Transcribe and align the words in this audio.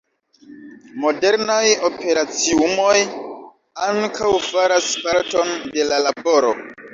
Modernaj 1.01 1.67
operaciumoj 1.89 2.95
ankaŭ 3.89 4.33
faras 4.47 4.89
parton 5.05 5.55
de 5.77 5.87
la 5.93 6.01
laboro. 6.09 6.57